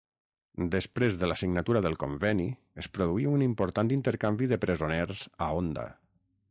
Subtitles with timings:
[0.75, 2.47] Després de la signatura del conveni
[2.85, 5.89] es produí un important intercanvi de presoners a Onda.